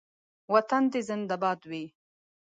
وطن 0.53 0.83
دې 0.91 1.01
زنده 1.07 1.35
باد 1.41 1.59
وي 1.69 1.85